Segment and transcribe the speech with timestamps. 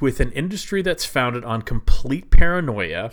[0.00, 3.10] with an industry that's founded on complete paranoia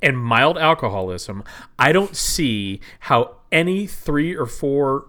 [0.00, 1.44] and mild alcoholism,
[1.78, 5.06] I don't see how any three or four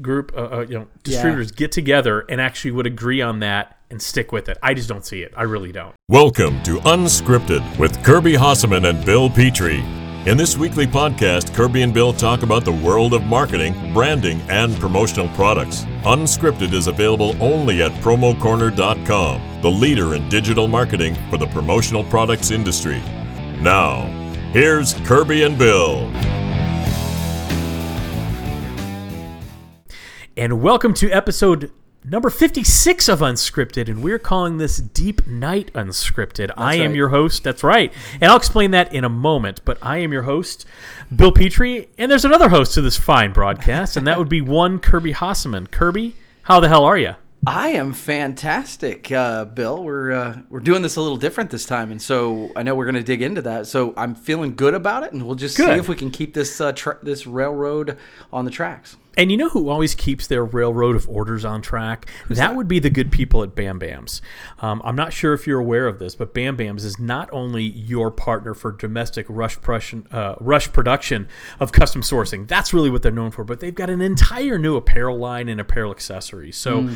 [0.00, 4.00] group, uh, uh, you know, distributors get together and actually would agree on that and
[4.00, 4.58] stick with it.
[4.62, 5.32] I just don't see it.
[5.36, 5.94] I really don't.
[6.08, 10.05] Welcome to Unscripted with Kirby Hasseman and Bill Petrie.
[10.26, 14.74] In this weekly podcast, Kirby and Bill talk about the world of marketing, branding, and
[14.80, 15.84] promotional products.
[16.02, 22.50] Unscripted is available only at promocorner.com, the leader in digital marketing for the promotional products
[22.50, 22.98] industry.
[23.60, 24.06] Now,
[24.50, 26.10] here's Kirby and Bill.
[30.36, 31.70] And welcome to episode
[32.08, 36.52] number 56 of Unscripted, and we're calling this Deep Night Unscripted.
[36.56, 36.96] I am right.
[36.96, 37.92] your host, that's right.
[38.20, 40.64] And I'll explain that in a moment, but I am your host,
[41.14, 44.78] Bill Petrie, and there's another host to this fine broadcast, and that would be one
[44.78, 45.70] Kirby Hasseman.
[45.70, 47.16] Kirby, how the hell are you?
[47.46, 49.82] I am fantastic, uh, Bill.
[49.82, 52.86] We're uh, we're doing this a little different this time, and so I know we're
[52.86, 53.68] going to dig into that.
[53.68, 56.60] So I'm feeling good about it, and we'll just see if we can keep this
[56.60, 57.98] uh, tra- this railroad
[58.32, 58.96] on the tracks.
[59.16, 62.06] And you know who always keeps their railroad of orders on track?
[62.28, 64.20] that, would be the good people at Bam Bams.
[64.60, 67.62] Um, I'm not sure if you're aware of this, but Bam Bams is not only
[67.62, 71.28] your partner for domestic rush production, uh, rush production
[71.60, 72.46] of custom sourcing.
[72.46, 73.44] That's really what they're known for.
[73.44, 76.56] But they've got an entire new apparel line and apparel accessories.
[76.56, 76.90] So,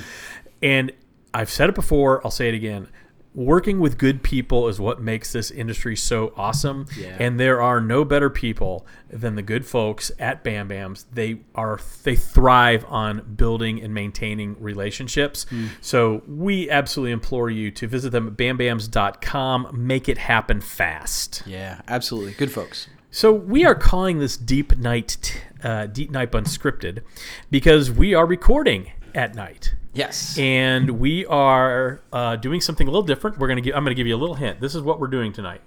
[0.63, 0.93] and
[1.33, 2.25] I've said it before.
[2.25, 2.89] I'll say it again.
[3.33, 6.87] Working with good people is what makes this industry so awesome.
[6.99, 7.17] Yeah.
[7.21, 11.05] And there are no better people than the good folks at Bam Bams.
[11.13, 15.47] They are they thrive on building and maintaining relationships.
[15.81, 19.69] So we absolutely implore you to visit them at bambams.com.
[19.73, 21.45] Make it happen fast.
[21.47, 22.89] Yeah, absolutely, good folks.
[23.13, 27.03] So we are calling this Deep Night uh, Deep Night Unscripted
[27.51, 29.75] because we are recording at night.
[29.93, 33.39] Yes, And we are uh, doing something a little different.
[33.39, 33.75] We're gonna give.
[33.75, 34.61] I'm gonna give you a little hint.
[34.61, 35.63] This is what we're doing tonight.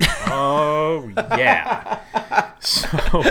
[0.28, 2.00] oh yeah.
[2.60, 3.22] So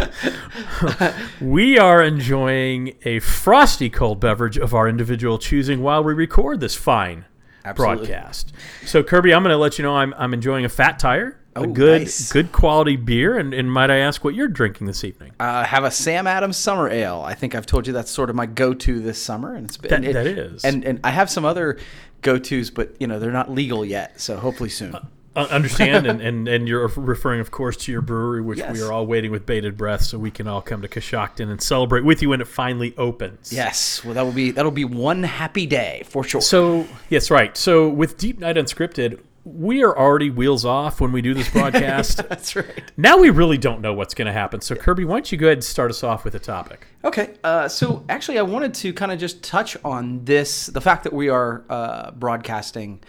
[1.42, 6.76] we are enjoying a frosty cold beverage of our individual choosing while we record this
[6.76, 7.26] fine
[7.64, 8.08] Absolutely.
[8.08, 8.54] broadcast.
[8.86, 11.66] So Kirby, I'm gonna let you know I'm I'm enjoying a Fat Tire, a Oh,
[11.66, 12.32] good nice.
[12.32, 15.32] good quality beer, and, and might I ask what you're drinking this evening?
[15.40, 17.22] uh, have a Sam Adams Summer Ale.
[17.26, 20.02] I think I've told you that's sort of my go-to this summer, and it's been
[20.04, 20.64] That- that is.
[20.66, 21.78] And and I have some other
[22.22, 24.96] go-tos, but you know they're not legal yet, so hopefully soon.
[25.38, 28.72] Uh, understand and, and and you're referring of course to your brewery which Yes.
[28.74, 31.62] we are all waiting with bated breath so we can all come to Coshocton and
[31.62, 35.24] celebrate with you when it finally opens yes, well that will be that'll be one
[35.24, 36.40] happy day for sure.
[36.40, 41.22] so yes right so with deep night unscripted we are already wheels off when we
[41.22, 42.92] do this broadcast that's right.
[42.98, 45.48] now we really don't know what's going to happen so kirby why don't you go
[45.48, 48.92] ahead and start us off with a topic Okay, uh, so actually, I wanted to
[48.92, 53.00] kind of just touch on this the fact that we are uh, broadcasting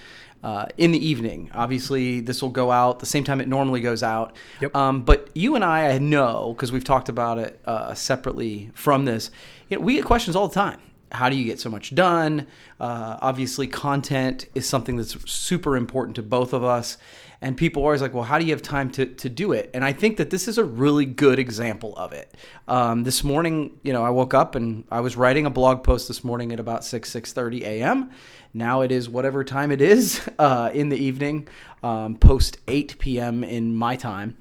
[0.45, 1.51] uh, in the evening.
[1.55, 4.37] Obviously, this will go out the same time it normally goes out.
[4.61, 4.77] Yep.
[4.77, 9.07] Um, but you and I, I know, because we've talked about it uh, separately from
[9.07, 9.31] this,
[9.71, 10.79] you know, we get questions all the time.
[11.17, 12.47] How do you get so much done?
[12.79, 16.99] Uh, obviously, content is something that's super important to both of us.
[17.41, 19.71] And people are always like, well, how do you have time to, to do it?
[19.75, 22.35] And I think that this is a really good example of it.
[22.67, 26.09] Um, this morning, you know, I woke up and I was writing a blog post
[26.09, 28.11] this morning at about 6, 6.30 a.m.
[28.55, 31.49] Now it is whatever time it is uh, in the evening,
[31.83, 33.45] um, post 8 p.m.
[33.45, 34.37] in my time.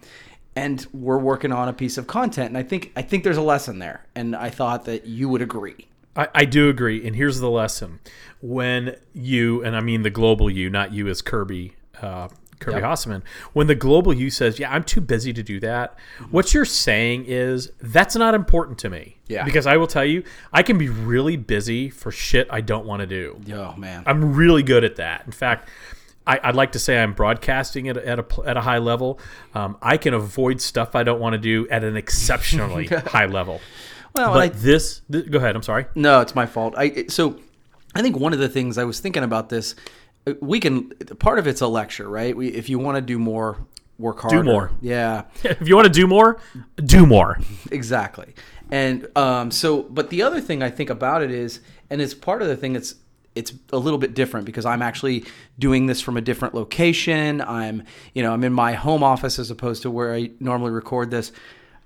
[0.55, 2.47] And we're working on a piece of content.
[2.47, 4.05] And I think I think there's a lesson there.
[4.15, 5.87] And I thought that you would agree.
[6.15, 7.99] I, I do agree and here's the lesson
[8.41, 12.27] when you and i mean the global you not you as kirby uh,
[12.59, 13.23] Kirby Yep.
[13.53, 15.97] When the global you says, "Yeah, I'm too busy to do that,"
[16.31, 19.17] what you're saying is that's not important to me.
[19.27, 19.43] Yeah.
[19.43, 23.01] Because I will tell you, I can be really busy for shit I don't want
[23.01, 23.41] to do.
[23.53, 24.03] Oh, man.
[24.05, 25.23] I'm really good at that.
[25.25, 25.69] In fact,
[26.27, 29.19] I, I'd like to say I'm broadcasting at, at, a, at a high level.
[29.53, 33.61] Um, I can avoid stuff I don't want to do at an exceptionally high level.
[34.15, 35.55] Well, But I, this, th- go ahead.
[35.55, 35.85] I'm sorry.
[35.95, 36.73] No, it's my fault.
[36.77, 37.39] I so
[37.93, 39.75] I think one of the things I was thinking about this,
[40.27, 40.89] uh, we can
[41.19, 42.35] part of it's a lecture, right?
[42.35, 43.57] We, if you want to do more,
[43.97, 44.37] work harder.
[44.37, 44.71] Do more.
[44.81, 46.39] Yeah, if you want to do more,
[46.77, 47.39] do more.
[47.71, 48.33] exactly.
[48.71, 51.59] And um, so, but the other thing I think about it is,
[51.89, 52.95] and it's part of the thing that's
[53.35, 55.25] it's a little bit different because I'm actually
[55.59, 57.41] doing this from a different location.
[57.41, 57.83] I'm,
[58.13, 61.33] you know, I'm in my home office as opposed to where I normally record this.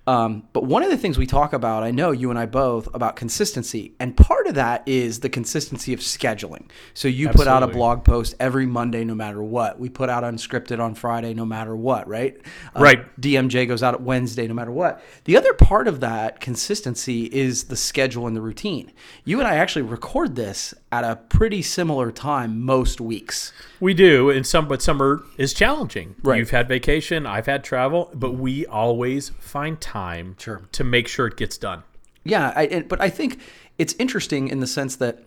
[0.09, 2.89] Um, but one of the things we talk about, I know you and I both,
[2.95, 6.63] about consistency, and part of that is the consistency of scheduling.
[6.95, 9.79] So you put out a blog post every Monday, no matter what.
[9.79, 12.35] We put out unscripted on Friday, no matter what, right?
[12.75, 13.21] Uh, Right.
[13.21, 14.99] DMJ goes out at Wednesday, no matter what.
[15.25, 18.91] The other part of that consistency is the schedule and the routine.
[19.25, 23.53] You and I actually record this at a pretty similar time most weeks.
[23.79, 26.15] We do, and some, but summer is challenging.
[26.23, 26.39] Right.
[26.39, 29.98] You've had vacation, I've had travel, but we always find time
[30.37, 30.61] Sure.
[30.71, 31.83] to make sure it gets done.
[32.23, 33.39] Yeah, I, but I think
[33.77, 35.23] it's interesting in the sense that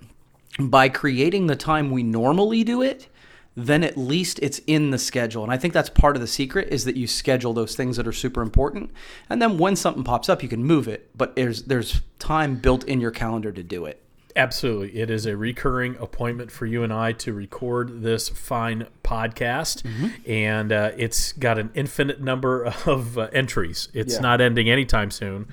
[0.58, 3.08] by creating the time we normally do it,
[3.56, 5.42] then at least it's in the schedule.
[5.42, 8.06] And I think that's part of the secret is that you schedule those things that
[8.06, 8.90] are super important.
[9.28, 12.84] And then when something pops up, you can move it, but there's there's time built
[12.84, 14.01] in your calendar to do it.
[14.34, 14.98] Absolutely.
[15.00, 19.82] It is a recurring appointment for you and I to record this fine podcast.
[19.82, 20.30] Mm-hmm.
[20.30, 23.88] And uh, it's got an infinite number of uh, entries.
[23.92, 24.20] It's Yeah.
[24.20, 25.48] not ending anytime soon.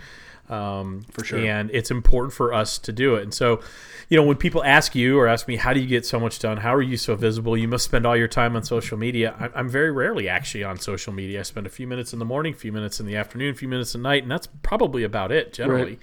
[0.49, 1.39] Um, For sure.
[1.39, 3.21] And it's important for us to do it.
[3.23, 3.61] And so,
[4.07, 6.39] you know, when people ask you or ask me, how do you get so much
[6.39, 6.57] done?
[6.57, 7.55] How are you so visible?
[7.55, 9.51] You must spend all your time on social media.
[9.53, 11.41] I'm very rarely actually on social media.
[11.41, 13.53] I spend a few minutes in the morning, a few minutes in the afternoon, a
[13.57, 15.83] few minutes at night, and that's probably about it generally.
[15.83, 15.99] Right.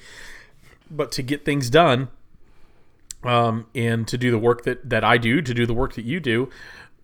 [0.92, 2.06] But to get things done,
[3.26, 6.04] um, and to do the work that, that I do, to do the work that
[6.04, 6.50] you do,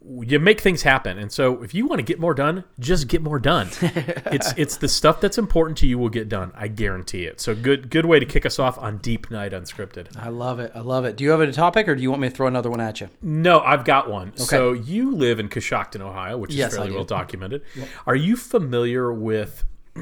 [0.05, 1.19] you make things happen.
[1.19, 3.69] And so if you want to get more done, just get more done.
[3.81, 6.53] it's it's the stuff that's important to you will get done.
[6.55, 7.41] I guarantee it.
[7.41, 10.17] So good good way to kick us off on Deep Night Unscripted.
[10.17, 10.73] I love it.
[10.75, 11.17] I love it.
[11.17, 13.01] Do you have a topic or do you want me to throw another one at
[13.01, 13.09] you?
[13.21, 14.37] No, I've got one.
[14.37, 17.63] So you live in Coshocton, Ohio, which is Yes, fairly well documented.
[18.07, 19.65] Are you familiar with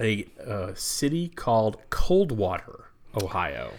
[0.00, 3.72] a uh, city called Coldwater, Ohio?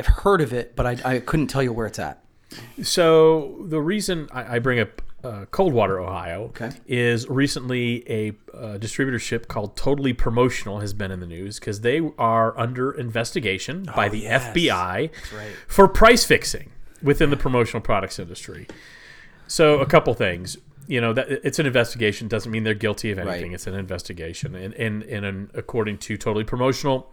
[0.00, 2.24] I've heard of it, but I, I couldn't tell you where it's at.
[2.82, 6.70] So the reason I, I bring up uh, Coldwater, Ohio, Okay.
[6.86, 12.00] is recently a uh, distributorship called Totally Promotional has been in the news because they
[12.18, 14.56] are under investigation by the yes.
[14.56, 15.52] FBI right.
[15.68, 16.70] for price fixing
[17.02, 18.66] within the promotional products industry.
[19.46, 20.56] So a couple things.
[20.86, 23.50] You know, that it's an investigation doesn't mean they're guilty of anything.
[23.50, 23.54] Right.
[23.54, 27.12] It's an investigation, and and, and an, according to Totally Promotional,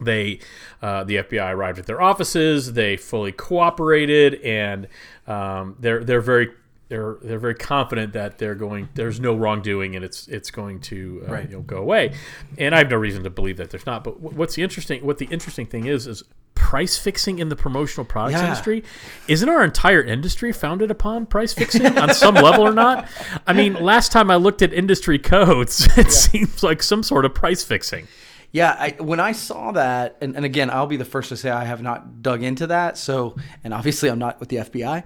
[0.00, 0.40] they
[0.82, 2.72] uh, the FBI arrived at their offices.
[2.74, 4.88] They fully cooperated, and
[5.26, 6.50] um, they're they're very
[6.88, 8.88] they're they're very confident that they're going.
[8.94, 11.48] There's no wrongdoing, and it's it's going to uh, Right.
[11.50, 12.14] you know go away.
[12.58, 14.04] And I have no reason to believe that there's not.
[14.04, 15.04] But what's the interesting?
[15.04, 16.22] What the interesting thing is is
[16.54, 18.44] price fixing in the promotional products Yeah.
[18.44, 18.82] industry.
[19.28, 23.08] Isn't our entire industry founded upon price fixing on some level or not?
[23.46, 27.34] I mean, last time I looked at industry codes, it seems like some sort of
[27.34, 28.08] price fixing.
[28.52, 31.50] Yeah, I, when I saw that, and, and again, I'll be the first to say
[31.50, 32.96] I have not dug into that.
[32.96, 35.04] So, and obviously, I'm not with the FBI.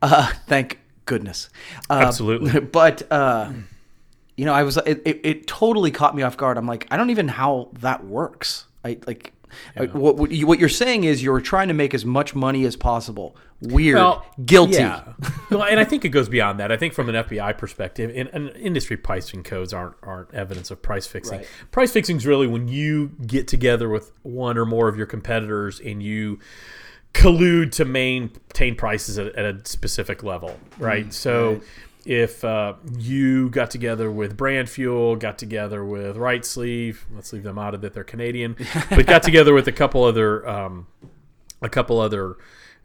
[0.00, 1.50] Uh, thank goodness.
[1.90, 2.60] Uh, Absolutely.
[2.72, 3.52] But uh,
[4.36, 6.56] you know, I was it, it, it totally caught me off guard.
[6.56, 8.66] I'm like, I don't even know how that works.
[8.84, 9.32] I like.
[9.78, 12.34] Uh, I- What, what, you, what you're saying is you're trying to make as much
[12.34, 13.36] money as possible.
[13.60, 14.02] Weird,
[14.44, 14.74] guilty.
[14.74, 15.04] Yeah.
[15.50, 16.72] well, and I think it goes beyond that.
[16.72, 20.82] I think from an FBI perspective, and, and industry pricing codes aren't aren't evidence of
[20.82, 21.38] price fixing.
[21.38, 21.46] Right.
[21.70, 25.78] Price fixing is really when you get together with one or more of your competitors
[25.78, 26.40] and you
[27.14, 31.06] collude to maintain prices at, at a specific level, right?
[31.08, 31.60] Mm, so.
[32.04, 37.58] If uh, you got together with Brand Fuel, got together with Rightsleeve, let's leave them
[37.58, 38.56] out of it; they're Canadian,
[38.90, 40.86] but got together with a couple other um,
[41.60, 42.36] a couple other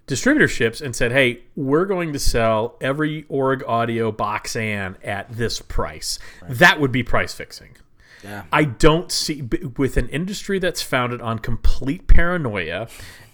[0.05, 5.61] distributorships and said, "Hey, we're going to sell every Org Audio box an at this
[5.61, 7.77] price." That would be price fixing.
[8.23, 8.43] Yeah.
[8.51, 9.47] I don't see
[9.77, 12.87] with an industry that's founded on complete paranoia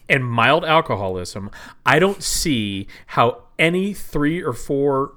[0.09, 1.50] and mild alcoholism.
[1.85, 5.13] I don't see how any three or four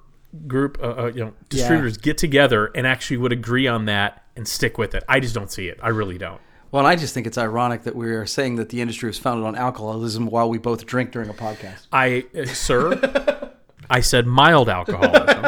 [0.46, 4.46] group, uh, uh, you know, distributors get together and actually would agree on that and
[4.46, 5.04] stick with it.
[5.08, 5.78] I just don't see it.
[5.82, 6.40] I really don't.
[6.70, 9.18] Well, and I just think it's ironic that we are saying that the industry was
[9.18, 11.86] founded on alcoholism while we both drink during a podcast.
[11.92, 13.52] I, uh, sir,
[13.88, 15.44] I said mild alcoholism.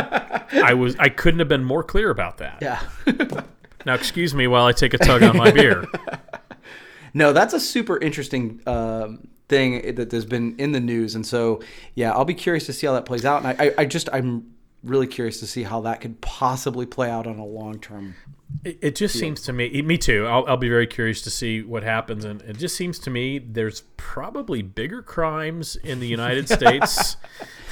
[0.64, 2.58] I was, I couldn't have been more clear about that.
[2.62, 2.82] Yeah.
[3.86, 5.86] Now, excuse me while I take a tug on my beer.
[7.14, 11.62] No, that's a super interesting um, thing that has been in the news, and so
[11.94, 13.42] yeah, I'll be curious to see how that plays out.
[13.42, 17.10] And I, I, I just I'm really curious to see how that could possibly play
[17.10, 18.14] out on a long term.
[18.64, 20.26] It, it just seems to me, me too.
[20.26, 23.38] I'll, I'll be very curious to see what happens, and it just seems to me
[23.38, 27.16] there's probably bigger crimes in the United States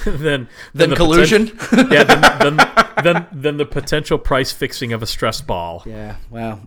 [0.05, 1.47] than Than the collusion?
[1.47, 2.21] poten- yeah, than,
[2.57, 5.83] than, than, than the potential price fixing of a stress ball.
[5.85, 6.61] Yeah, well,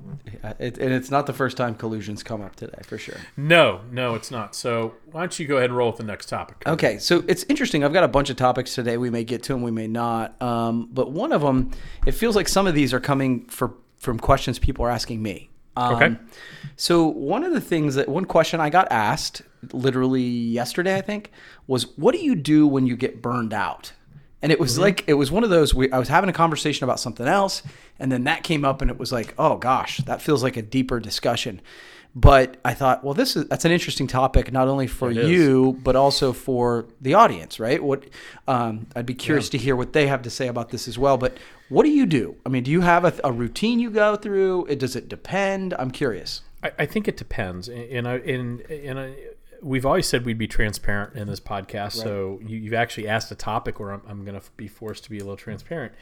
[0.58, 3.16] it, and it's not the first time collusions come up today for sure.
[3.36, 4.54] No, no, it's not.
[4.54, 6.62] So why don't you go ahead and roll with the next topic?
[6.66, 7.84] Okay, so it's interesting.
[7.84, 8.96] I've got a bunch of topics today.
[8.98, 10.40] We may get to them, we may not.
[10.42, 11.70] Um, but one of them,
[12.06, 15.50] it feels like some of these are coming for from questions people are asking me.
[15.76, 16.16] Um, Okay.
[16.75, 19.42] So one of the things that one question I got asked
[19.73, 21.30] literally yesterday, I think,
[21.66, 23.92] was what do you do when you get burned out?
[24.42, 25.75] And it was like it was one of those.
[25.75, 27.62] We, I was having a conversation about something else,
[27.99, 30.62] and then that came up, and it was like, oh gosh, that feels like a
[30.62, 31.61] deeper discussion.
[32.14, 35.28] But I thought, well, this is that's an interesting topic, not only for is.
[35.28, 37.82] you, but also for the audience, right?
[37.82, 38.04] What
[38.49, 41.16] um, I'd be curious to hear what they have to say about this as well.
[41.18, 41.37] But
[41.68, 42.37] what do you do?
[42.44, 44.66] I mean, do you have a, a routine you go through?
[44.66, 45.73] It, does it depend?
[45.78, 46.42] I'm curious.
[46.64, 49.14] I, I think it depends, and I and and I,
[49.62, 51.92] we've always said we'd be transparent in this podcast.
[51.92, 55.10] So you, you've actually asked a topic where I'm, I'm going to be forced to
[55.10, 55.92] be a little transparent.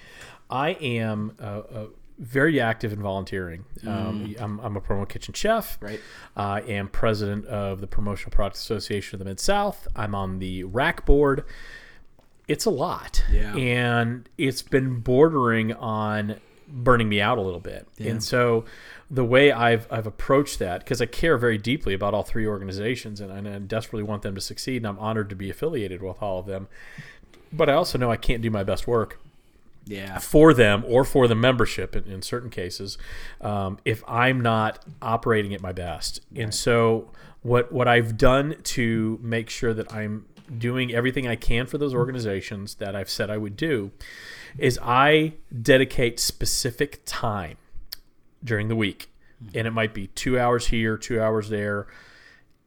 [0.50, 1.86] I am uh, uh,
[2.18, 3.64] very active in volunteering.
[3.86, 5.78] Um, I'm, I'm a promo kitchen chef.
[5.80, 6.00] Right.
[6.36, 9.86] I am president of the Promotional Products Association of the Mid South.
[9.94, 11.44] I'm on the RAC board.
[12.48, 13.54] It's a lot, Yeah.
[13.54, 17.86] and it's been bordering on burning me out a little bit.
[17.98, 18.64] And so,
[19.10, 23.20] the way I've I've approached that because I care very deeply about all three organizations,
[23.20, 26.22] and, and I desperately want them to succeed, and I'm honored to be affiliated with
[26.22, 26.68] all of them.
[27.52, 29.18] But I also know I can't do my best work
[29.86, 30.18] Yeah.
[30.18, 32.98] for them or for the membership in, in certain cases
[33.40, 36.20] um, if I'm not operating at my best.
[36.36, 37.10] And so
[37.40, 40.26] what what I've done to make sure that I'm
[40.58, 43.90] doing everything I can for those organizations that I've said I would do
[44.58, 47.56] is I dedicate specific time
[48.42, 49.10] during the week.
[49.54, 51.86] And it might be 2 hours here, 2 hours there.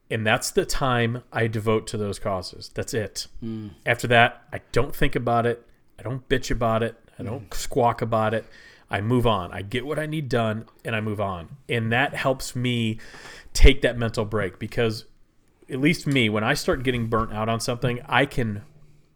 [0.10, 2.70] And that's the time I devote to those causes.
[2.74, 3.28] That's it.
[3.40, 3.70] Hmm.
[3.86, 5.66] After that, I don't think about it.
[6.00, 6.96] I don't bitch about it.
[7.20, 7.52] I don't hmm.
[7.54, 8.46] squawk about it.
[8.90, 9.54] I move on.
[9.54, 11.58] I get what I need done and I move on.
[11.70, 13.00] And that helps me
[13.54, 15.06] take that mental break because
[15.70, 18.64] at least me, when I start getting burnt out on something, I can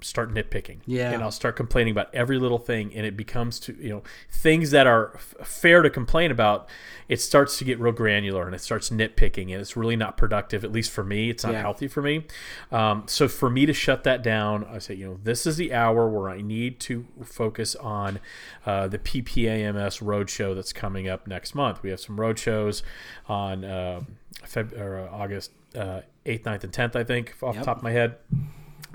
[0.06, 0.78] start nitpicking.
[0.86, 1.12] Yeah.
[1.12, 4.72] And I'll start complaining about every little thing and it becomes to, you know, things
[4.72, 6.70] that are f- fair to complain about,
[7.10, 10.64] it starts to get real granular and it starts nitpicking and it's really not productive
[10.64, 11.30] at least for me.
[11.30, 11.62] It's not Yeah.
[11.62, 12.26] healthy for me.
[12.72, 15.74] Um, so for me to shut that down, I say, you know, this is the
[15.74, 18.20] hour where I need to focus on
[18.66, 21.82] uh, the PPAMS roadshow that's coming up next month.
[21.84, 22.82] We have some roadshows
[23.28, 24.02] on uh,
[24.46, 27.84] Feb- or, uh, August uh, 8th, 9th, and 10th, I think, off the top of
[27.84, 28.16] my head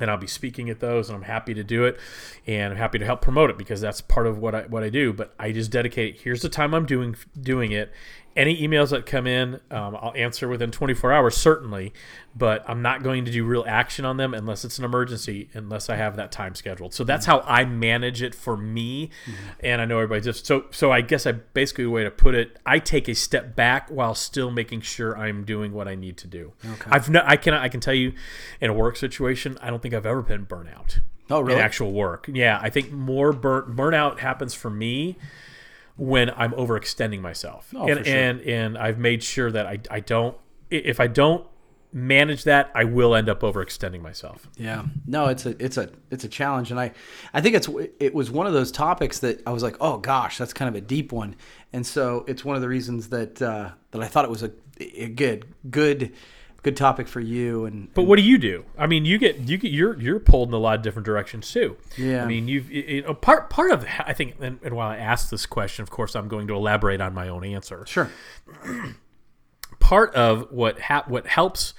[0.00, 1.98] and I'll be speaking at those, and I'm happy to do it,
[2.46, 4.88] and I'm happy to help promote it because that's part of what I what I
[4.88, 5.12] do.
[5.12, 6.20] But I just dedicate.
[6.20, 7.92] Here's the time I'm doing doing it.
[8.36, 11.92] Any emails that come in, um, I'll answer within 24 hours, certainly,
[12.34, 15.90] but I'm not going to do real action on them unless it's an emergency, unless
[15.90, 16.94] I have that time scheduled.
[16.94, 19.10] So that's how I manage it for me,
[19.58, 20.92] and I know everybody just so so.
[20.92, 24.14] I guess I basically a way to put it, I take a step back while
[24.14, 26.52] still making sure I'm doing what I need to do.
[26.86, 28.12] I've no, I can I can tell you,
[28.60, 31.58] in a work situation, I don't think I've ever been burnout Oh, really?
[31.58, 32.30] in actual work.
[32.32, 35.16] Yeah, I think more burn burnout happens for me
[36.00, 37.74] when I'm overextending myself.
[37.76, 38.16] Oh, and, sure.
[38.16, 40.34] and and I've made sure that I, I don't
[40.70, 41.46] if I don't
[41.92, 44.48] manage that, I will end up overextending myself.
[44.56, 44.84] Yeah.
[45.06, 46.92] No, it's a it's a it's a challenge, and I
[47.34, 50.38] I think it's it was one of those topics that I was like, oh gosh,
[50.38, 51.36] that's kind of a deep one,
[51.74, 54.52] and so it's one of the reasons that uh, that I thought it was a,
[54.80, 56.12] a good good
[56.62, 57.64] good topic for you.
[57.64, 58.64] And But what do you do?
[58.78, 61.50] I mean, you get you get you're you're pulled in a lot of different directions
[61.50, 61.76] too.
[61.96, 62.24] Yeah.
[62.24, 64.96] I mean, you've you you know part part of I think, and, and while I
[64.96, 67.84] ask this question, of course, I'm going to elaborate on my own answer.
[67.86, 68.10] sure,
[69.80, 71.74] part of what ha- what helps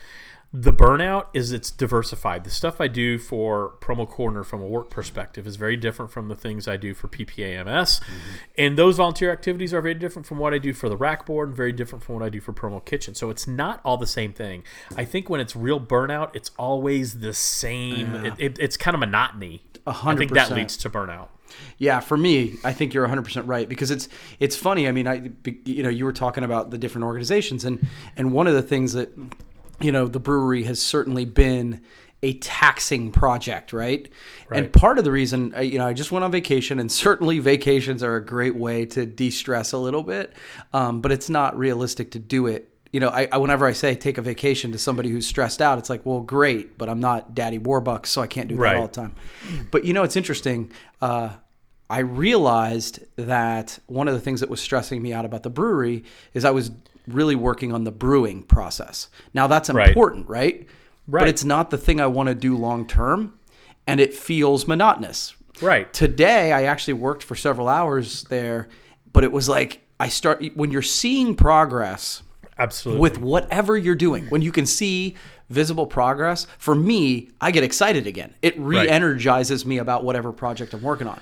[0.53, 2.43] the burnout is it's diversified.
[2.43, 6.27] The stuff I do for Promo Corner from a work perspective is very different from
[6.27, 8.13] the things I do for PPAMS, mm-hmm.
[8.57, 11.49] and those volunteer activities are very different from what I do for the RAC Board
[11.49, 13.15] and very different from what I do for Promo Kitchen.
[13.15, 14.63] So it's not all the same thing.
[14.97, 18.13] I think when it's real burnout, it's always the same.
[18.25, 19.63] It, it, it's kind of monotony.
[19.87, 21.29] I hundred think that leads to burnout.
[21.77, 24.87] Yeah, for me, I think you're 100% right because it's it's funny.
[24.87, 25.31] I mean, I
[25.65, 28.93] you know, you were talking about the different organizations and and one of the things
[28.93, 29.11] that
[29.83, 31.81] you know, the brewery has certainly been
[32.23, 34.07] a taxing project, right?
[34.51, 37.39] And part of the reason, I- you know, I just went on vacation, and certainly
[37.39, 40.33] vacations are a great way to de-stress a little bit,
[40.73, 42.67] um, but it's not realistic to do it.
[42.93, 45.79] You know, I, I whenever I say take a vacation to somebody who's stressed out,
[45.79, 48.75] it's like, well, great, but I'm not Daddy Warbucks, so I can't do that Right.
[48.75, 49.15] all the time.
[49.71, 50.71] But you know, it's interesting.
[51.01, 51.29] Uh,
[51.89, 56.03] I realized that one of the things that was stressing me out about the brewery
[56.33, 56.71] is I was
[57.07, 59.09] really working on the brewing process.
[59.33, 60.67] Now that's important, right?
[61.07, 61.21] Right.
[61.21, 63.39] But it's not the thing I want to do long term,
[63.87, 65.35] and it feels monotonous.
[65.61, 65.91] Right.
[65.93, 68.69] Today, I actually worked for several hours there,
[69.11, 72.23] but it was like I start when you're seeing progress
[72.57, 73.01] Absolutely.
[73.01, 75.15] with whatever you're doing when you can see
[75.49, 78.33] visible progress, for me, I get excited again.
[78.41, 81.19] It re-energizes me about whatever project I'm working on.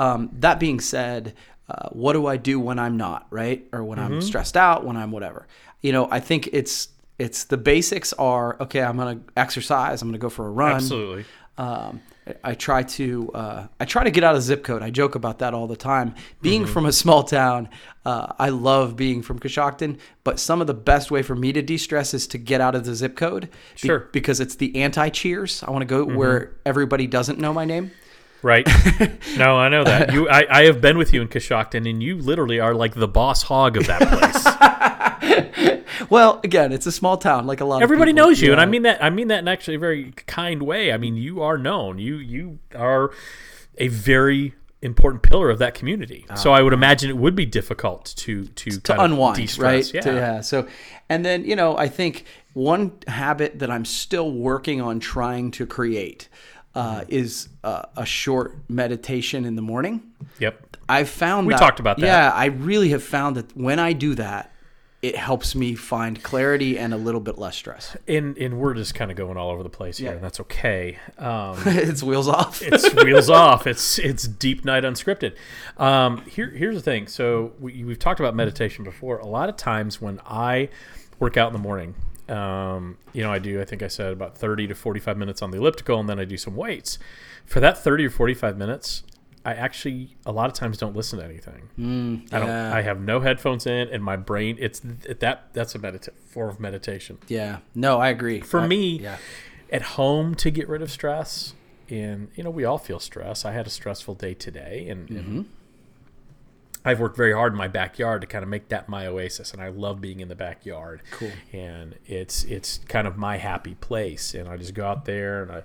[0.00, 1.34] Um, that being said,
[1.68, 4.96] uh, what do I do when I'm not right, or when I'm stressed out, when
[4.96, 5.46] I'm whatever?
[5.82, 8.82] You know, I think it's it's the basics are okay.
[8.82, 10.02] I'm gonna exercise.
[10.02, 10.76] I'm gonna go for a run.
[10.76, 11.24] Absolutely.
[11.56, 12.00] Um,
[12.44, 14.82] I- try to uh, I try to get out of zip code.
[14.82, 16.14] I joke about that all the time.
[16.42, 16.72] Being Mm-hmm.
[16.72, 17.68] from a small town,
[18.04, 19.98] uh, I love being from Coshocton.
[20.24, 22.74] But some of the best way for me to de stress is to get out
[22.74, 23.48] of the zip code.
[23.50, 24.00] be- Sure.
[24.00, 24.10] Mm-hmm.
[24.12, 25.62] because it's the anti cheers.
[25.66, 27.90] I want to go where everybody doesn't know my name.
[28.42, 28.66] Right.
[29.36, 30.12] no, I know that.
[30.12, 33.08] You, I, I have been with you in Coshocton, and you literally are like the
[33.08, 35.78] boss hog of that place.
[36.10, 37.82] Well, again, it's a small town, like a lot.
[37.82, 38.28] Everybody of people.
[38.28, 39.02] knows you, and I mean that.
[39.02, 40.92] I mean that in actually a very kind way.
[40.92, 41.98] I mean you are known.
[41.98, 43.10] You you are
[43.76, 46.24] a very important pillar of that community.
[46.30, 46.34] Ah.
[46.34, 49.92] so I would imagine it would be difficult to to to kind of unwind, de-stress.
[49.92, 50.02] right?
[50.02, 50.40] To- yeah.
[50.40, 50.68] So,
[51.08, 55.66] and then you know, I think one habit that I'm still working on trying to
[55.66, 56.28] create
[56.78, 60.00] uh, is uh, a short meditation in the morning.
[60.38, 60.76] Yep.
[60.88, 62.06] I've found We that, talked about that.
[62.06, 64.52] Yeah, I really have found that when I do that,
[65.02, 67.96] it helps me find clarity and a little bit less stress.
[68.06, 70.14] And and we're just kind of going all over the place here, Yeah.
[70.14, 70.98] and that's okay.
[71.18, 72.62] Um, it's wheels off.
[72.64, 73.66] it's wheels off.
[73.66, 75.34] It's it's deep night unscripted.
[75.78, 77.08] Um, here here's the thing.
[77.08, 79.18] So we, we've talked about meditation before.
[79.18, 80.68] A lot of times when I
[81.18, 81.96] work out in the morning,
[82.28, 83.60] um, you know, I do.
[83.60, 86.18] I think I said about thirty to forty five minutes on the elliptical, and then
[86.18, 86.98] I do some weights.
[87.46, 89.02] For that thirty or forty five minutes,
[89.44, 92.24] I actually a lot of times don't listen to anything.
[92.32, 92.48] I don't.
[92.50, 94.56] I have no headphones in, and my brain.
[94.60, 94.80] It's
[95.20, 95.48] that.
[95.52, 97.58] That's a medita- form of meditation yeah.
[97.74, 98.40] No, I agree.
[98.40, 99.16] for I- me yeah.
[99.72, 101.54] at home to get rid of stress
[101.90, 105.18] and you know we all feel stress i had a stressful day today and, and
[105.18, 105.42] Mm-hmm.
[106.84, 109.60] I've worked very hard in my backyard to kind of make that my oasis and
[109.62, 111.30] i love being in the backyard Cool.
[111.52, 115.50] and it's it's kind of my happy place and i just go out there and
[115.52, 115.62] i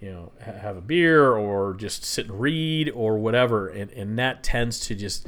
[0.00, 4.18] you know ha- have a beer or just sit and read or whatever and, and
[4.18, 5.26] that tends to just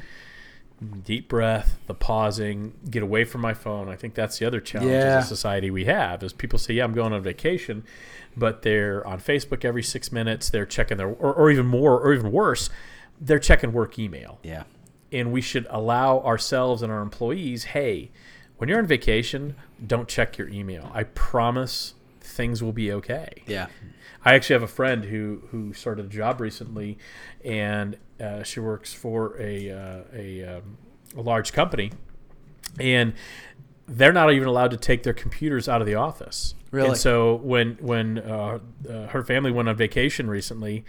[1.04, 3.88] deep breath, the pausing, get away from my phone.
[3.88, 5.18] I think that's the other challenge Yeah.
[5.18, 7.83] as a society we have is people say, "Yeah, I'm going on vacation,"
[8.37, 10.50] but they're on Facebook every six minutes.
[10.50, 12.71] They're checking their, or, or even more, or even worse,
[13.21, 14.38] they're checking work email.
[14.45, 14.62] Yeah.
[15.11, 18.11] And we should allow ourselves and our employees, hey,
[18.59, 20.91] when you're on vacation, don't check your email.
[20.93, 23.43] I promise things will be okay.
[23.47, 23.69] Yeah.
[24.25, 26.99] I actually have a friend who who started a job recently,
[27.45, 30.77] and uh, she works for a uh, a, um,
[31.17, 31.93] a large company,
[32.79, 33.14] and
[33.87, 36.55] they're not even allowed to take their computers out of the office.
[36.71, 36.88] Really?
[36.88, 40.85] And so when when uh, uh, her family went on vacation recently.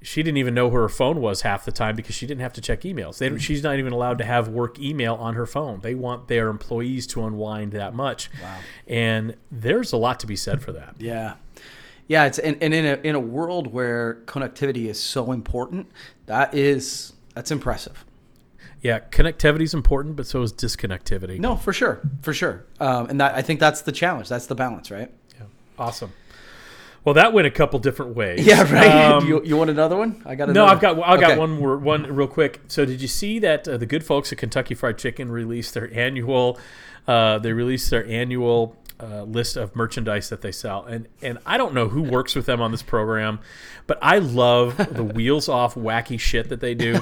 [0.00, 2.52] She didn't even know where her phone was half the time because she didn't have
[2.52, 3.18] to check emails.
[3.18, 5.80] They she's not even allowed to have work email on her phone.
[5.80, 8.30] They want their employees to unwind that much.
[8.40, 8.58] Wow.
[8.86, 10.94] And there's a lot to be said for that.
[10.98, 11.34] Yeah.
[12.06, 15.90] Yeah, it's and, and in a in a world where connectivity is so important,
[16.26, 18.04] that is that's impressive.
[18.80, 21.38] Yeah, connectivity is important, but so is disconnectivity.
[21.38, 22.64] No, for sure, for sure.
[22.80, 24.28] Um, and that I think that's the challenge.
[24.28, 25.10] That's the balance, right?
[25.34, 25.46] Yeah.
[25.78, 26.12] Awesome.
[27.04, 28.44] Well, that went a couple different ways.
[28.46, 28.90] Yeah, right.
[29.12, 30.22] Um, you, you want another one?
[30.26, 30.70] I got no, another.
[30.72, 31.38] I've got I've got Okay.
[31.38, 32.60] one more one real quick.
[32.68, 35.92] So, did you see that uh, the good folks at Kentucky Fried Chicken released their
[35.94, 36.58] annual?
[37.06, 41.56] Uh, they released their annual uh, list of merchandise that they sell, and and I
[41.56, 43.38] don't know who works with them on this program,
[43.86, 46.98] but I love the wheels off wacky shit that they do.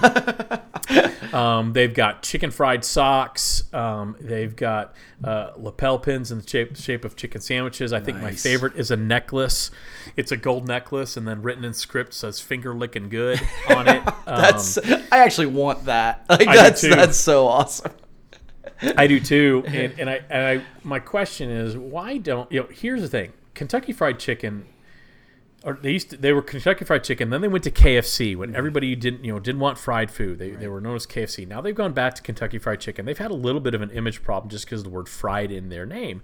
[1.32, 3.64] Um, they've got chicken fried socks.
[3.74, 7.92] Um, they've got uh, lapel pins in the shape, shape of chicken sandwiches.
[7.92, 8.42] I think my Nice.
[8.42, 9.70] favorite is a necklace.
[10.16, 14.02] It's a gold necklace, and then written in script says "finger licking good" on it.
[14.28, 16.24] Um, That's I actually want that.
[16.28, 16.88] Like do that's too.
[16.90, 17.92] that's so awesome.
[18.96, 22.68] I do too, and, and I and I my question is why don't you know?
[22.70, 24.66] Here's the thing: Kentucky Fried Chicken,
[25.64, 28.50] or they used to, they were Kentucky Fried Chicken, then they went to KFC when
[28.50, 28.56] mm-hmm.
[28.56, 30.38] everybody didn't you know didn't want fried food.
[30.38, 31.46] They, they were known as KFC.
[31.46, 33.06] Now they've gone back to Kentucky Fried Chicken.
[33.06, 35.50] They've had a little bit of an image problem just because of the word fried
[35.50, 36.22] in their name.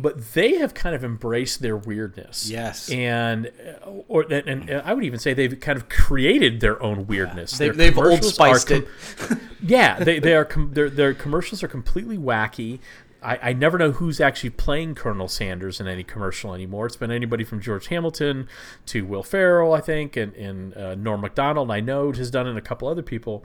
[0.00, 2.48] But they have kind of embraced their weirdness.
[2.48, 2.90] Yes.
[2.90, 3.50] and
[3.84, 7.58] uh, or and, and I would even say they've kind of created their own weirdness.
[7.58, 8.86] They, Their they've old spiced com-
[9.30, 9.38] it.
[9.62, 12.78] yeah, they, they are com- their their commercials are completely wacky.
[13.22, 16.86] I, I never know who's actually playing Colonel Sanders in any commercial anymore.
[16.86, 18.48] It's been anybody from George Hamilton
[18.86, 21.70] to Will Ferrell, I think, and, and uh, Norm Macdonald.
[21.70, 23.44] I know has done it, and a couple other people.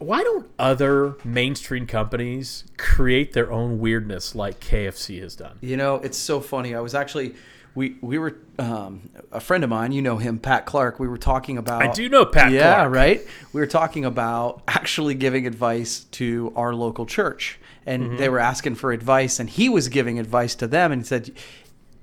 [0.00, 5.58] Why don't other mainstream companies create their own weirdness like KFC has done?
[5.60, 6.74] You know, it's so funny.
[6.74, 7.34] I was actually
[7.74, 9.92] we we were um, a friend of mine.
[9.92, 10.98] You know him, Pat Clark.
[10.98, 11.82] We were talking about.
[11.82, 12.92] I do know Pat Yeah, Clark.
[12.92, 13.20] right.
[13.52, 18.16] We were talking about actually giving advice to our local church, and Mm-hmm.
[18.16, 21.30] they were asking for advice, and he was giving advice to them, and he said.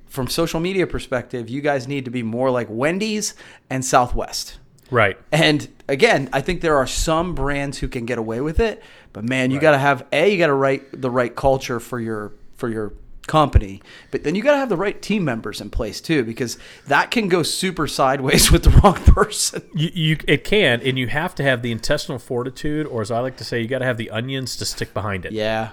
[0.08, 3.34] from social media perspective, you guys need to be more like Wendy's
[3.70, 4.58] and Southwest.
[4.90, 5.18] Right.
[5.32, 8.82] And again, I think there are some brands who can get away with it,
[9.14, 12.00] but man, you got to have a you got to write the right culture for
[12.00, 12.94] your for your
[13.28, 16.58] company, but then you got to have the right team members in place too, because
[16.88, 19.62] that can go super sideways with the wrong person.
[19.76, 23.20] You, you it can, and you have to have the intestinal fortitude, or as I
[23.20, 25.34] like to say, you got to have the onions to stick behind it.
[25.34, 25.72] Yeah,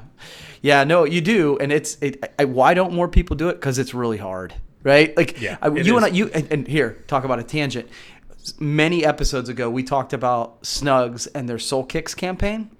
[0.60, 2.22] yeah, no, you do, and it's it.
[2.38, 3.54] I, why don't more people do it?
[3.54, 5.16] Because it's really hard, right?
[5.16, 7.88] Like, Yeah, I, you and I, you and, and here talk about a tangent.
[8.58, 12.70] Many episodes ago, we talked about Snugz and their Soul Kicks campaign.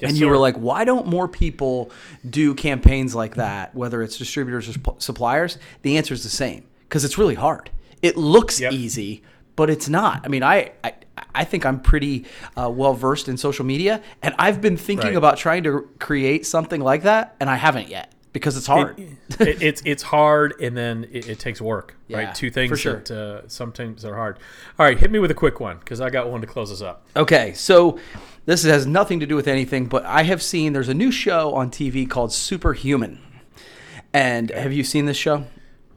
[0.00, 0.30] Yes, and you sir.
[0.30, 1.90] were like, why don't more people
[2.28, 5.58] do campaigns like that, whether it's distributors or suppliers?
[5.82, 7.70] The answer is the same because it's really hard.
[8.00, 8.72] It looks Yep.
[8.72, 9.22] easy,
[9.56, 10.20] but it's not.
[10.24, 10.92] I mean, I I,
[11.34, 15.16] I think I'm pretty uh, well versed in social media, and I've been thinking Right.
[15.16, 18.98] about trying to create something like that, and I haven't yet because it's hard.
[19.40, 22.96] it, it's it's hard and then it, it takes work Yeah, right two things sure.
[23.00, 24.38] that uh, sometimes are hard
[24.78, 26.82] all right hit me with a quick one because i got one to close us
[26.82, 27.98] up Okay, so
[28.44, 31.54] this has nothing to do with anything, but I have seen there's a new show
[31.54, 33.20] on TV called Superhuman.
[34.14, 35.44] And have you seen this show?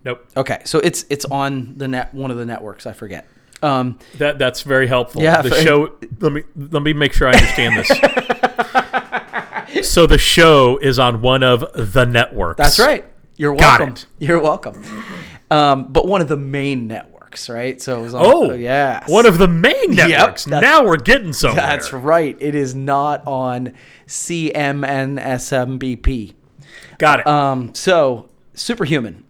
[0.04, 2.86] nope Okay, so it's it's on the net one of the networks.
[2.86, 3.26] I forget.
[3.64, 7.32] Um, that that's very helpful Yeah, the show let me let me make sure i
[7.32, 7.90] understand this
[9.86, 13.06] so the show is on one of the networks that's right.
[13.38, 13.96] You're welcome.
[14.20, 14.84] You're welcome.
[15.50, 17.82] Um, but one of the main networks, right?
[17.82, 21.34] So it was on, oh yeah, one of the main networks that's- now we're getting
[21.34, 22.38] somewhere That's right.
[22.40, 23.74] It is not on
[25.12, 26.34] CMNSMBP.
[26.98, 29.24] got it Um, so superhuman.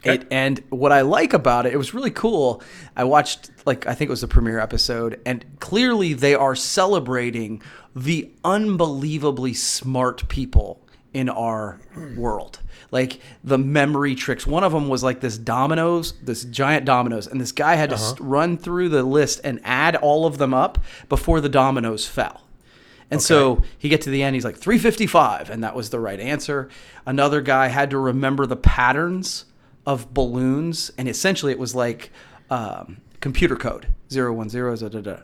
[0.00, 0.14] Okay.
[0.14, 2.62] It, and what I like about it, it was really cool.
[2.96, 7.60] I watched like I think it was the premiere episode, and clearly they are celebrating
[8.04, 10.80] the unbelievably smart people
[11.12, 11.80] in our
[12.16, 12.60] world.
[12.90, 14.46] Like the memory tricks.
[14.46, 17.96] One of them was like this dominoes, this giant dominoes, and this guy had to
[17.96, 22.42] s run through the list and add all of them up before the dominoes fell.
[23.10, 26.20] And so he get to the end, he's like 355, and that was the right
[26.20, 26.68] answer.
[27.06, 29.46] Another guy had to remember the patterns
[29.86, 32.10] of balloons, and essentially it was like
[32.50, 35.16] um, computer code zero one zero da da da.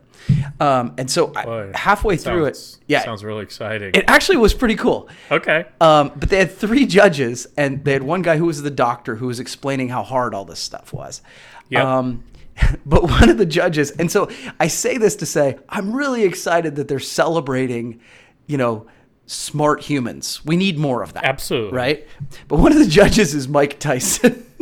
[0.60, 4.36] Um, and so I, Boy, halfway through sounds, it, yeah, sounds really exciting it actually
[4.38, 5.08] was pretty cool.
[5.30, 8.70] okay Um, but they had three judges, and they had one guy who was the
[8.70, 11.22] doctor who was explaining how hard all this stuff was.
[11.70, 11.84] Yep.
[11.84, 12.24] Um,
[12.86, 14.30] but one of the judges, and so
[14.60, 18.00] I say this to say, I'm really excited that they're celebrating,
[18.46, 18.86] you know,
[19.26, 20.44] smart humans.
[20.44, 21.24] We need more of that.
[21.24, 21.76] Absolutely.
[21.76, 22.08] Right?
[22.48, 24.46] But one of the judges is Mike Tyson.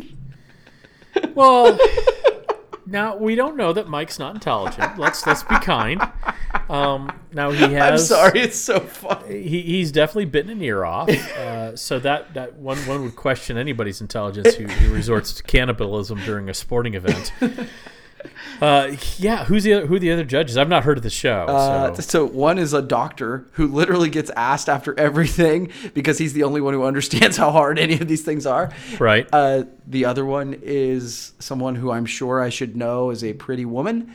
[1.34, 1.78] Well,
[2.92, 4.98] now we don't know that Mike's not intelligent.
[4.98, 6.00] Let's let's be kind.
[6.68, 8.12] Um, now he has.
[8.12, 9.42] I'm sorry, it's so funny.
[9.42, 11.10] He, he's definitely bitten an ear off.
[11.32, 16.18] Uh, so that, that one one would question anybody's intelligence who, who resorts to cannibalism
[16.24, 17.32] during a sporting event.
[18.60, 20.56] Uh, yeah, who's the other, who are the other judges?
[20.56, 21.46] I've not heard of the show.
[21.48, 22.02] Uh, so.
[22.02, 26.60] so one is a doctor who literally gets asked after everything because he's the only
[26.60, 28.70] one who understands how hard any of these things are.
[28.98, 29.28] Right.
[29.32, 33.64] Uh, the other one is someone who I'm sure I should know is a pretty
[33.64, 34.12] woman,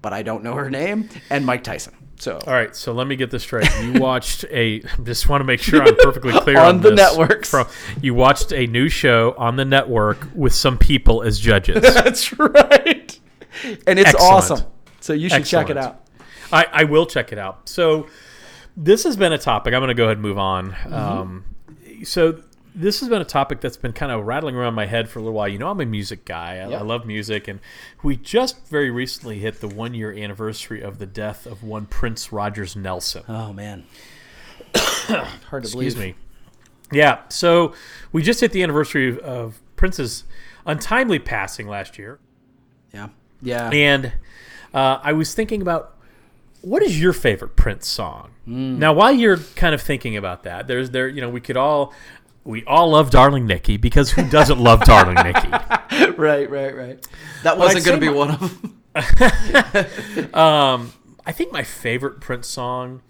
[0.00, 1.94] but I don't know her name, and Mike Tyson.
[2.22, 3.68] So All right, so let me get this straight.
[3.82, 4.78] You watched a.
[5.02, 6.96] Just want to make sure I'm perfectly clear On on, the this.
[6.96, 7.50] networks.
[7.50, 7.66] From,
[8.00, 11.82] you watched a new show on the network with some people as judges.
[11.82, 13.01] that's right,
[13.86, 14.32] and it's Excellent.
[14.34, 14.66] awesome.
[15.00, 16.06] So you should check it out.
[16.52, 17.68] I, I will check it out.
[17.68, 18.06] So
[18.76, 19.74] this has been a topic.
[19.74, 20.72] I'm going to go ahead and move on.
[20.72, 20.92] Mm-hmm.
[20.94, 21.44] Um,
[22.04, 22.40] so
[22.74, 25.22] this has been a topic that's been kind of rattling around my head for a
[25.22, 25.48] little while.
[25.48, 26.58] You know, I'm a music guy.
[26.58, 26.80] I, Yep.
[26.80, 27.60] I love music, and
[28.02, 32.32] we just very recently hit the one year anniversary of the death of one Prince
[32.32, 33.24] Rogers Nelson.
[33.28, 33.84] Oh man,
[34.74, 35.86] hard to Excuse believe.
[35.88, 36.14] Excuse me.
[36.92, 37.74] Yeah, so
[38.12, 40.24] we just hit the anniversary of, of Prince's
[40.66, 42.18] untimely passing last year.
[42.92, 43.08] Yeah,
[43.42, 43.68] yeah.
[43.70, 44.12] And
[44.72, 45.96] uh, I was thinking about
[46.62, 48.30] what is your favorite Prince song?
[48.44, 48.78] Hmm.
[48.78, 51.92] Now, while you're kind of thinking about that, there's there, you know, we could all
[52.44, 55.48] we all love Darling Nikki because who doesn't love Darling Nikki?
[56.16, 57.08] right, right, right.
[57.42, 58.78] That wasn't going to be my- one of them.
[60.34, 60.92] Um,
[61.24, 63.02] I think my favorite Prince song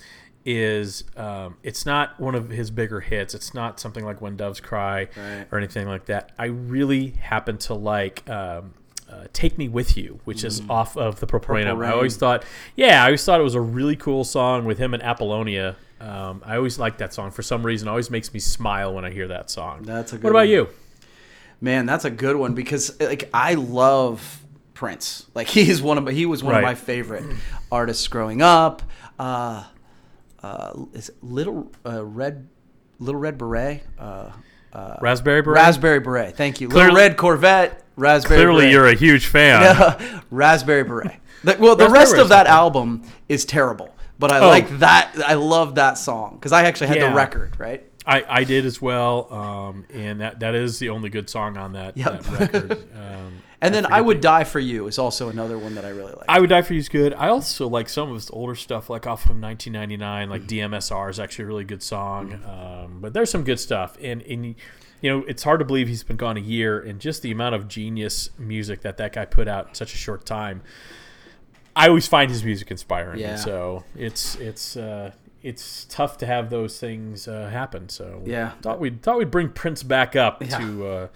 [0.45, 3.35] is um, it's not one of his bigger hits.
[3.35, 5.47] It's not something like "When Doves Cry" Right.
[5.51, 6.33] or anything like that.
[6.38, 8.29] I really happen to like.
[8.29, 8.75] Um,
[9.12, 11.66] uh, Take Me With You, which is off of the Purple, Rain.
[11.66, 11.70] Mm.
[11.70, 11.92] Purple album.
[11.92, 12.44] I always thought,
[12.77, 15.77] yeah, I always thought it was a really cool song with him and Apollonia.
[16.01, 17.87] Um, I always liked that song for some reason.
[17.87, 19.83] It always makes me smile when I hear that song.
[19.83, 20.48] That's a good What about one.
[20.48, 20.68] you?
[21.61, 24.42] Man, that's a good one because like I love
[24.75, 25.27] Prince.
[25.35, 27.25] Like he's one of my, he was one of my favorite
[27.70, 28.83] artists growing up.
[29.18, 29.64] Uh,
[30.42, 32.48] uh, is it Little uh, Red
[32.98, 33.85] Little Red Beret?
[33.96, 34.33] Uh,
[34.72, 35.56] uh, Raspberry Beret.
[35.56, 36.37] Raspberry Beret.
[36.37, 36.68] Thank you.
[36.68, 37.78] Clearly- Little Red Corvette.
[37.96, 38.38] Raspberry.
[38.38, 38.72] Clearly, Beret.
[38.72, 40.22] you're a huge fan.
[40.30, 41.12] Raspberry Beret.
[41.44, 44.48] The- well, the Raspberry rest of that album is terrible, but I Oh.
[44.48, 45.12] like that.
[45.26, 47.11] I love that song because I actually had Yeah.
[47.11, 47.58] the record.
[47.58, 47.85] Right.
[48.06, 51.74] I, I did as well, um, and that, that is the only good song on
[51.74, 52.22] that, Yep.
[52.22, 52.85] that record.
[52.96, 53.32] Um,
[53.62, 56.12] And then forget I would die for you is also another one that I really
[56.12, 56.25] like.
[56.29, 57.14] I would die for you is good.
[57.14, 61.20] I also like some of his older stuff, like off from 1999, like DMSR is
[61.20, 62.35] actually a really good song.
[62.44, 64.44] Um, but there's some good stuff, and and
[65.01, 67.55] you know it's hard to believe he's been gone a year, and just the amount
[67.55, 70.62] of genius music that that guy put out in such a short time.
[71.75, 73.37] I always find his music inspiring, Yeah.
[73.37, 77.88] so it's it's uh, it's tough to have those things uh, happen.
[77.88, 78.53] So Yeah.
[78.61, 80.59] thought we thought we'd bring Prince back up Yeah.
[80.59, 80.87] to.
[80.87, 81.07] Uh,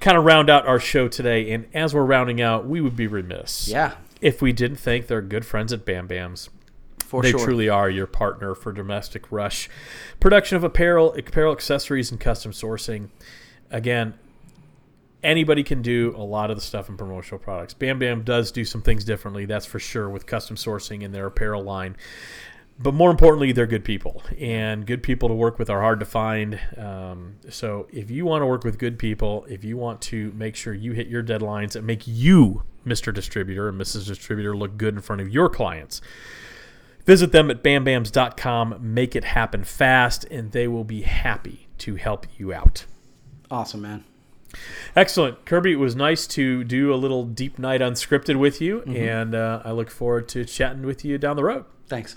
[0.00, 3.06] Kind of round out our show today, and as we're rounding out, we would be
[3.06, 6.50] remiss yeah, if we didn't thank their good friends at Bam Bams.
[6.98, 7.40] for they sure.
[7.44, 9.70] truly are your partner for domestic rush
[10.20, 13.08] production of apparel, apparel accessories, and custom sourcing.
[13.70, 14.14] Again,
[15.22, 17.72] anybody can do a lot of the stuff in promotional products.
[17.74, 21.26] Bam Bam does do some things differently, that's for sure, with custom sourcing in their
[21.26, 21.96] apparel line.
[22.76, 26.06] But more importantly, they're good people, and good people to work with are hard to
[26.06, 26.58] find.
[26.76, 30.56] Um, so, if you want to work with good people, if you want to make
[30.56, 33.14] sure you hit your deadlines and make you, Mr.
[33.14, 34.08] Distributor and Mrs.
[34.08, 36.00] Distributor, look good in front of your clients,
[37.06, 42.26] Visit them at bambams.com, make it happen fast, and they will be happy to help
[42.38, 42.86] you out.
[43.50, 44.04] Awesome, man.
[44.96, 45.44] Excellent.
[45.44, 49.60] Kirby, it was nice to do a little deep night unscripted with you, and uh,
[49.64, 51.64] I look forward to chatting with you down the road.
[51.88, 52.16] Thanks.